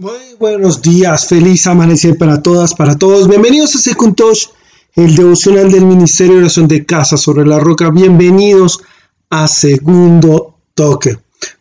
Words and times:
Muy 0.00 0.34
buenos 0.38 0.80
días, 0.80 1.26
feliz 1.26 1.66
amanecer 1.66 2.16
para 2.16 2.40
todas, 2.40 2.72
para 2.72 2.96
todos. 2.96 3.28
Bienvenidos 3.28 3.74
a 3.74 3.78
Second 3.80 4.16
Touch, 4.16 4.48
el 4.94 5.14
devocional 5.14 5.70
del 5.70 5.84
Ministerio 5.84 6.36
de 6.36 6.40
Oración 6.40 6.66
de 6.68 6.86
Casa 6.86 7.18
sobre 7.18 7.46
la 7.46 7.58
Roca. 7.58 7.90
Bienvenidos 7.90 8.80
a 9.28 9.46
Segundo 9.46 10.56
Toque. 10.72 11.18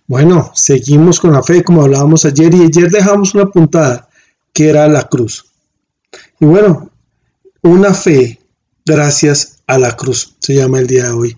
Bueno, 0.08 0.54
seguimos 0.56 1.20
con 1.20 1.34
la 1.34 1.44
fe 1.44 1.66
como 1.66 1.82
hablábamos 1.82 2.24
ayer 2.24 2.56
y 2.56 2.62
ayer 2.62 2.90
dejamos 2.90 3.36
una 3.36 3.48
puntada 3.48 4.08
que 4.54 4.70
era 4.70 4.88
la 4.88 5.04
cruz. 5.10 5.44
Y 6.40 6.46
bueno, 6.46 6.90
una 7.62 7.94
fe 7.94 8.40
gracias 8.86 9.58
a 9.68 9.78
la 9.78 9.98
cruz 9.98 10.38
se 10.40 10.56
llama 10.56 10.80
el 10.80 10.88
día 10.88 11.08
de 11.08 11.12
hoy. 11.12 11.38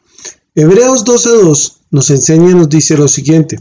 Hebreos 0.54 1.04
12.2 1.04 1.78
nos 1.90 2.12
enseña 2.12 2.52
y 2.52 2.54
nos 2.54 2.70
dice 2.70 2.96
lo 2.96 3.08
siguiente. 3.08 3.60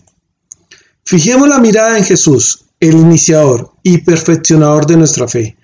Fijemos 1.05 1.49
la 1.49 1.59
mirada 1.59 1.97
en 1.97 2.05
Jesús 2.05 2.67
el 2.81 2.95
iniciador 2.95 3.73
y 3.83 3.99
perfeccionador 3.99 4.87
de 4.87 4.97
nuestra 4.97 5.29
fe, 5.29 5.57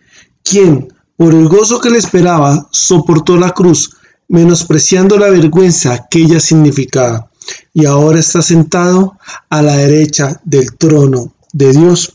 quien, 0.42 0.92
por 1.16 1.34
el 1.34 1.48
gozo 1.48 1.80
que 1.80 1.90
le 1.90 1.98
esperaba, 1.98 2.68
soportó 2.70 3.36
la 3.36 3.50
cruz, 3.50 3.96
menospreciando 4.28 5.18
la 5.18 5.30
vergüenza 5.30 6.06
que 6.10 6.20
ella 6.20 6.40
significaba, 6.40 7.30
y 7.72 7.86
ahora 7.86 8.18
está 8.18 8.42
sentado 8.42 9.18
a 9.48 9.62
la 9.62 9.76
derecha 9.76 10.40
del 10.44 10.76
trono 10.76 11.32
de 11.52 11.72
Dios. 11.72 12.14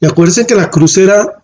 Y 0.00 0.06
acuérdense 0.06 0.46
que 0.46 0.54
la 0.54 0.70
cruz 0.70 0.98
era 0.98 1.42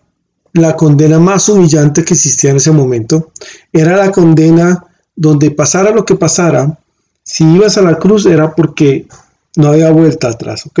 la 0.53 0.75
condena 0.75 1.19
más 1.19 1.49
humillante 1.49 2.03
que 2.03 2.13
existía 2.13 2.51
en 2.51 2.57
ese 2.57 2.71
momento. 2.71 3.31
Era 3.71 3.97
la 3.97 4.11
condena 4.11 4.85
donde 5.15 5.51
pasara 5.51 5.91
lo 5.91 6.05
que 6.05 6.15
pasara, 6.15 6.79
si 7.23 7.43
ibas 7.43 7.77
a 7.77 7.83
la 7.83 7.99
cruz 7.99 8.25
era 8.25 8.55
porque 8.55 9.07
no 9.55 9.67
había 9.67 9.91
vuelta 9.91 10.29
atrás, 10.29 10.65
¿ok? 10.65 10.79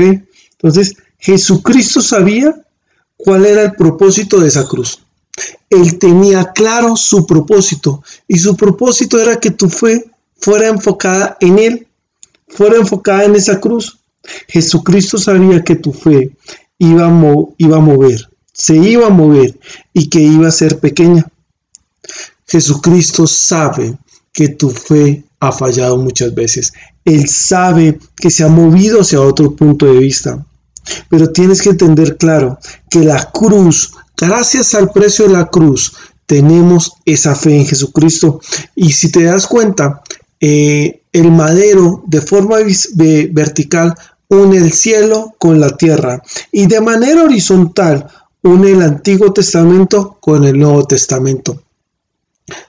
Entonces, 0.53 0.95
Jesucristo 1.19 2.01
sabía 2.01 2.55
cuál 3.17 3.45
era 3.45 3.63
el 3.63 3.73
propósito 3.73 4.39
de 4.39 4.47
esa 4.47 4.65
cruz. 4.65 5.01
Él 5.69 5.99
tenía 5.99 6.51
claro 6.53 6.95
su 6.95 7.25
propósito 7.25 8.03
y 8.27 8.37
su 8.39 8.55
propósito 8.55 9.19
era 9.19 9.39
que 9.39 9.51
tu 9.51 9.69
fe 9.69 10.09
fuera 10.37 10.67
enfocada 10.67 11.37
en 11.39 11.59
Él, 11.59 11.87
fuera 12.47 12.77
enfocada 12.77 13.25
en 13.25 13.35
esa 13.35 13.59
cruz. 13.59 13.99
Jesucristo 14.47 15.17
sabía 15.17 15.63
que 15.63 15.75
tu 15.75 15.93
fe 15.93 16.31
iba 16.77 17.05
a, 17.05 17.09
mover, 17.09 18.29
se 18.53 18.75
iba 18.75 19.07
a 19.07 19.11
mover 19.11 19.57
y 19.93 20.09
que 20.09 20.19
iba 20.19 20.47
a 20.47 20.51
ser 20.51 20.79
pequeña. 20.79 21.25
Jesucristo 22.47 23.27
sabe 23.27 23.97
que 24.31 24.49
tu 24.49 24.69
fe 24.69 25.23
ha 25.39 25.51
fallado 25.51 25.97
muchas 25.97 26.33
veces. 26.33 26.73
Él 27.05 27.27
sabe 27.27 27.99
que 28.15 28.29
se 28.29 28.43
ha 28.43 28.47
movido 28.47 29.01
hacia 29.01 29.21
otro 29.21 29.55
punto 29.55 29.85
de 29.85 29.99
vista. 29.99 30.45
Pero 31.09 31.31
tienes 31.31 31.61
que 31.61 31.69
entender 31.69 32.17
claro 32.17 32.59
que 32.89 32.99
la 32.99 33.31
cruz, 33.31 33.91
gracias 34.17 34.73
al 34.73 34.91
precio 34.91 35.27
de 35.27 35.33
la 35.33 35.45
cruz, 35.45 35.93
tenemos 36.25 36.93
esa 37.05 37.35
fe 37.35 37.55
en 37.55 37.65
Jesucristo. 37.65 38.39
Y 38.75 38.91
si 38.91 39.11
te 39.11 39.23
das 39.23 39.47
cuenta, 39.47 40.01
eh, 40.39 41.01
el 41.11 41.31
madero 41.31 42.03
de 42.07 42.21
forma 42.21 42.57
vertical 43.31 43.95
une 44.27 44.57
el 44.57 44.71
cielo 44.71 45.33
con 45.39 45.59
la 45.59 45.75
tierra 45.75 46.21
y 46.51 46.67
de 46.67 46.79
manera 46.81 47.23
horizontal 47.23 48.07
une 48.43 48.71
el 48.71 48.81
Antiguo 48.81 49.33
Testamento 49.33 50.17
con 50.19 50.43
el 50.45 50.57
Nuevo 50.57 50.85
Testamento. 50.85 51.61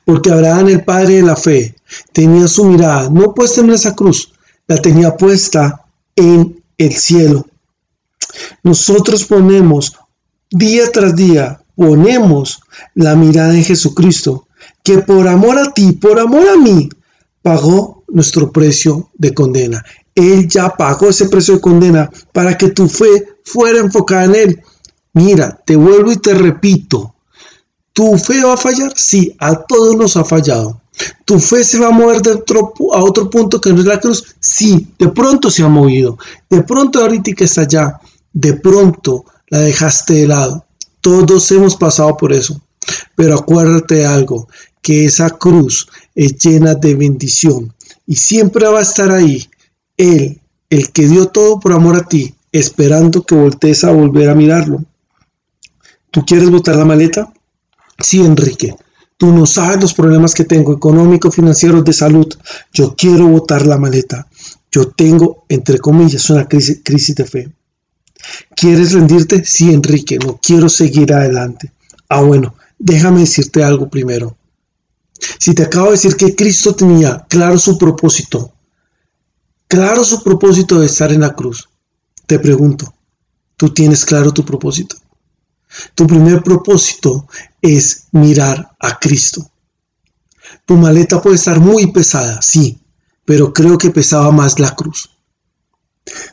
Porque 0.05 0.31
Abraham, 0.31 0.69
el 0.69 0.85
padre 0.85 1.17
de 1.17 1.23
la 1.23 1.37
fe, 1.37 1.75
tenía 2.13 2.49
su 2.49 2.65
mirada 2.65 3.09
no 3.11 3.35
puesta 3.35 3.61
en 3.61 3.71
esa 3.71 3.95
cruz, 3.95 4.33
la 4.67 4.77
tenía 4.77 5.17
puesta 5.17 5.85
en 6.17 6.63
el 6.79 6.97
cielo. 6.97 7.47
Nosotros 8.63 9.25
ponemos 9.25 9.97
día 10.51 10.91
tras 10.93 11.17
día, 11.17 11.63
ponemos 11.75 12.61
la 12.95 13.17
mirada 13.17 13.55
en 13.55 13.65
Jesucristo, 13.65 14.47
que 14.83 14.99
por 14.99 15.27
amor 15.29 15.59
a 15.59 15.73
ti, 15.73 15.93
por 15.93 16.19
amor 16.19 16.49
a 16.49 16.57
mí, 16.57 16.89
pagó 17.43 18.05
nuestro 18.09 18.51
precio 18.53 19.11
de 19.15 19.33
condena. 19.33 19.85
Él 20.15 20.49
ya 20.49 20.69
pagó 20.71 21.09
ese 21.09 21.29
precio 21.29 21.55
de 21.55 21.61
condena 21.61 22.11
para 22.33 22.57
que 22.59 22.69
tu 22.69 22.89
fe 22.89 23.29
fuera 23.45 23.79
enfocada 23.79 24.25
en 24.25 24.35
Él. 24.35 24.63
Mira, 25.13 25.59
te 25.65 25.77
vuelvo 25.77 26.13
y 26.13 26.17
te 26.17 26.35
repito, 26.35 27.15
¿tu 27.93 28.17
fe 28.19 28.45
va 28.45 28.55
a 28.55 28.59
fallar? 28.59 28.93
Sí, 28.97 29.35
a 29.39 29.55
todos 29.55 29.97
nos 29.97 30.17
ha 30.17 30.25
fallado. 30.25 30.81
¿Tu 31.25 31.39
fe 31.39 31.65
se 31.65 31.79
va 31.79 31.89
a 31.89 31.93
mover 31.93 32.21
de 32.21 32.33
otro, 32.33 32.75
a 32.93 33.03
otro 33.03 33.31
punto 33.31 33.61
que 33.61 33.73
no 33.73 33.81
es 33.81 33.87
la 33.87 34.01
cruz? 34.01 34.37
Sí, 34.39 34.89
de 34.99 35.09
pronto 35.09 35.51
se 35.51 35.63
ha 35.63 35.69
movido. 35.69 36.19
De 36.49 36.63
pronto 36.63 37.01
ahorita 37.01 37.33
que 37.33 37.45
está 37.45 37.63
allá 37.63 37.99
de 38.33 38.55
pronto 38.55 39.25
la 39.49 39.61
dejaste 39.61 40.15
de 40.15 40.29
lado. 40.29 40.67
Todos 41.01 41.51
hemos 41.51 41.77
pasado 41.77 42.17
por 42.17 42.33
eso. 42.33 42.61
Pero 43.15 43.35
acuérdate 43.35 43.97
de 43.97 44.07
algo, 44.07 44.49
que 44.83 45.05
esa 45.05 45.31
cruz 45.31 45.87
es 46.15 46.39
llena 46.39 46.75
de 46.75 46.95
bendición 46.95 47.73
y 48.07 48.17
siempre 48.17 48.67
va 48.67 48.81
a 48.81 48.83
estar 48.83 49.11
ahí. 49.11 49.49
Él, 49.97 50.41
el 50.71 50.91
que 50.91 51.07
dio 51.07 51.27
todo 51.27 51.61
por 51.61 51.73
amor 51.73 51.97
a 51.97 52.09
ti, 52.09 52.35
esperando 52.53 53.23
que 53.23 53.35
voltees 53.35 53.85
a 53.85 53.93
volver 53.93 54.29
a 54.29 54.35
mirarlo. 54.35 54.85
¿Tú 56.11 56.25
quieres 56.25 56.51
botar 56.51 56.77
la 56.77 56.85
maleta? 56.85 57.33
Sí, 57.99 58.21
Enrique. 58.21 58.75
Tú 59.17 59.33
no 59.33 59.47
sabes 59.47 59.81
los 59.81 59.95
problemas 59.95 60.35
que 60.35 60.45
tengo, 60.45 60.73
económicos, 60.73 61.35
financieros, 61.35 61.85
de 61.85 61.93
salud. 61.93 62.27
Yo 62.73 62.97
quiero 62.97 63.29
botar 63.29 63.67
la 63.67 63.77
maleta. 63.77 64.27
Yo 64.73 64.89
tengo, 64.89 65.45
entre 65.49 65.79
comillas, 65.79 66.31
una 66.31 66.49
crisis, 66.49 66.81
crisis 66.83 67.15
de 67.15 67.25
fe. 67.27 67.53
¿Quieres 68.55 68.93
rendirte? 68.93 69.45
Sí, 69.45 69.73
Enrique, 69.73 70.19
no 70.19 70.39
quiero 70.43 70.69
seguir 70.69 71.13
adelante. 71.13 71.73
Ah, 72.09 72.23
bueno, 72.23 72.55
déjame 72.79 73.21
decirte 73.21 73.63
algo 73.63 73.89
primero. 73.89 74.37
Si 75.39 75.55
te 75.55 75.65
acabo 75.65 75.87
de 75.87 75.93
decir 75.93 76.17
que 76.17 76.35
Cristo 76.35 76.75
tenía 76.75 77.27
claro 77.29 77.59
su 77.59 77.77
propósito, 77.77 78.53
claro 79.69 80.05
su 80.05 80.23
propósito 80.23 80.81
de 80.81 80.87
estar 80.87 81.13
en 81.13 81.21
la 81.21 81.35
cruz, 81.35 81.69
te 82.27 82.39
pregunto, 82.39 82.95
¿tú 83.57 83.73
tienes 83.73 84.05
claro 84.05 84.33
tu 84.33 84.45
propósito? 84.45 84.97
Tu 85.95 86.07
primer 86.07 86.43
propósito 86.43 87.27
es 87.61 88.07
mirar 88.13 88.71
a 88.79 88.99
Cristo. 88.99 89.51
Tu 90.65 90.77
maleta 90.77 91.21
puede 91.23 91.37
estar 91.37 91.61
muy 91.61 91.93
pesada, 91.93 92.41
sí, 92.43 92.81
pero 93.25 93.53
creo 93.53 93.79
que 93.79 93.91
pesaba 93.91 94.33
más 94.33 94.59
la 94.59 94.75
cruz. 94.75 95.11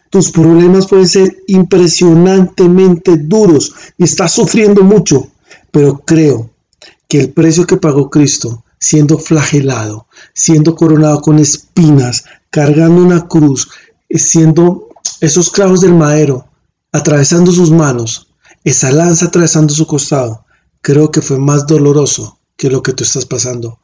Tus 0.09 0.31
problemas 0.31 0.87
pueden 0.87 1.07
ser 1.07 1.37
impresionantemente 1.47 3.17
duros 3.17 3.73
y 3.97 4.03
estás 4.03 4.33
sufriendo 4.33 4.83
mucho, 4.83 5.29
pero 5.71 5.99
creo 5.99 6.49
que 7.07 7.21
el 7.21 7.33
precio 7.33 7.65
que 7.65 7.77
pagó 7.77 8.09
Cristo, 8.09 8.63
siendo 8.79 9.17
flagelado, 9.17 10.07
siendo 10.33 10.75
coronado 10.75 11.21
con 11.21 11.39
espinas, 11.39 12.23
cargando 12.49 13.01
una 13.01 13.27
cruz, 13.27 13.69
siendo 14.09 14.89
esos 15.21 15.49
clavos 15.49 15.81
del 15.81 15.93
madero, 15.93 16.47
atravesando 16.91 17.51
sus 17.51 17.71
manos, 17.71 18.27
esa 18.63 18.91
lanza 18.91 19.27
atravesando 19.27 19.73
su 19.73 19.87
costado, 19.87 20.45
creo 20.81 21.11
que 21.11 21.21
fue 21.21 21.37
más 21.37 21.65
doloroso 21.67 22.39
que 22.55 22.69
lo 22.69 22.81
que 22.81 22.93
tú 22.93 23.03
estás 23.03 23.25
pasando. 23.25 23.79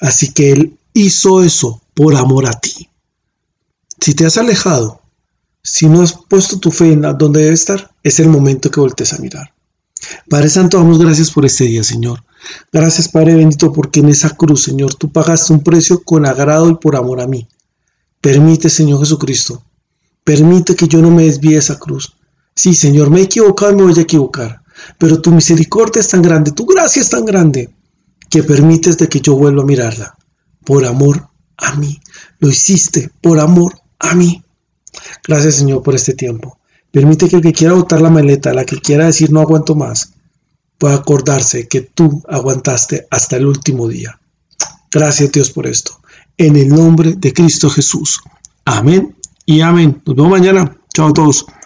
Así 0.00 0.32
que 0.32 0.52
Él 0.52 0.78
hizo 0.94 1.42
eso 1.42 1.82
por 1.94 2.14
amor 2.14 2.46
a 2.46 2.52
ti. 2.52 2.88
Si 4.00 4.14
te 4.14 4.26
has 4.26 4.36
alejado, 4.36 5.00
si 5.66 5.88
no 5.88 6.00
has 6.00 6.12
puesto 6.12 6.60
tu 6.60 6.70
fe 6.70 6.92
en 6.92 7.02
donde 7.18 7.42
debe 7.42 7.54
estar, 7.54 7.90
es 8.04 8.20
el 8.20 8.28
momento 8.28 8.70
que 8.70 8.78
voltees 8.78 9.12
a 9.12 9.18
mirar. 9.18 9.52
Padre 10.30 10.48
Santo, 10.48 10.78
damos 10.78 11.00
gracias 11.00 11.32
por 11.32 11.44
este 11.44 11.64
día, 11.64 11.82
Señor. 11.82 12.22
Gracias, 12.72 13.08
Padre 13.08 13.34
bendito, 13.34 13.72
porque 13.72 13.98
en 13.98 14.08
esa 14.08 14.30
cruz, 14.30 14.62
Señor, 14.62 14.94
tú 14.94 15.10
pagaste 15.10 15.52
un 15.52 15.64
precio 15.64 16.04
con 16.04 16.24
agrado 16.24 16.70
y 16.70 16.76
por 16.76 16.94
amor 16.94 17.20
a 17.20 17.26
mí. 17.26 17.48
Permite, 18.20 18.70
Señor 18.70 19.00
Jesucristo, 19.00 19.64
permite 20.22 20.76
que 20.76 20.86
yo 20.86 21.02
no 21.02 21.10
me 21.10 21.24
desvíe 21.24 21.56
esa 21.56 21.80
cruz. 21.80 22.14
Sí, 22.54 22.72
Señor, 22.72 23.10
me 23.10 23.20
he 23.20 23.24
equivocado 23.24 23.72
y 23.72 23.76
me 23.76 23.82
voy 23.82 23.98
a 23.98 24.02
equivocar, 24.02 24.62
pero 24.98 25.20
tu 25.20 25.32
misericordia 25.32 25.98
es 25.98 26.08
tan 26.08 26.22
grande, 26.22 26.52
tu 26.52 26.64
gracia 26.64 27.02
es 27.02 27.10
tan 27.10 27.24
grande, 27.24 27.74
que 28.30 28.44
permites 28.44 28.98
de 28.98 29.08
que 29.08 29.20
yo 29.20 29.34
vuelva 29.34 29.64
a 29.64 29.66
mirarla. 29.66 30.14
Por 30.64 30.86
amor 30.86 31.28
a 31.56 31.74
mí. 31.74 32.00
Lo 32.38 32.48
hiciste 32.48 33.10
por 33.20 33.40
amor 33.40 33.80
a 33.98 34.14
mí. 34.14 34.44
Gracias 35.26 35.56
Señor 35.56 35.82
por 35.82 35.94
este 35.94 36.14
tiempo. 36.14 36.58
Permite 36.90 37.28
que 37.28 37.36
el 37.36 37.42
que 37.42 37.52
quiera 37.52 37.74
botar 37.74 38.00
la 38.00 38.10
maleta, 38.10 38.54
la 38.54 38.64
que 38.64 38.80
quiera 38.80 39.06
decir 39.06 39.30
no 39.30 39.40
aguanto 39.40 39.74
más, 39.74 40.12
pueda 40.78 40.94
acordarse 40.94 41.68
que 41.68 41.82
tú 41.82 42.22
aguantaste 42.28 43.06
hasta 43.10 43.36
el 43.36 43.46
último 43.46 43.88
día. 43.88 44.18
Gracias 44.90 45.32
Dios 45.32 45.50
por 45.50 45.66
esto. 45.66 46.00
En 46.36 46.56
el 46.56 46.68
nombre 46.68 47.14
de 47.16 47.32
Cristo 47.32 47.70
Jesús. 47.70 48.20
Amén 48.64 49.16
y 49.44 49.60
amén. 49.60 50.02
Nos 50.04 50.16
vemos 50.16 50.30
mañana. 50.30 50.76
Chao 50.92 51.08
a 51.08 51.12
todos. 51.12 51.46